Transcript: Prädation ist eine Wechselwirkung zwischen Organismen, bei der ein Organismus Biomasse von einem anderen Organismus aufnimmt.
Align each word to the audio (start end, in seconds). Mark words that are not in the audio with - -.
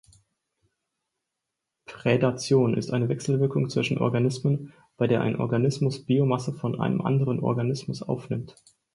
Prädation 1.85 2.73
ist 2.75 2.91
eine 2.91 3.07
Wechselwirkung 3.07 3.69
zwischen 3.69 3.99
Organismen, 3.99 4.73
bei 4.97 5.05
der 5.05 5.21
ein 5.21 5.35
Organismus 5.35 6.03
Biomasse 6.03 6.53
von 6.53 6.81
einem 6.81 7.01
anderen 7.01 7.39
Organismus 7.39 8.01
aufnimmt. 8.01 8.55